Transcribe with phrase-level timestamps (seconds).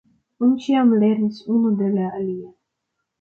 [0.45, 2.49] Oni ĉiam lernis unu de la alia.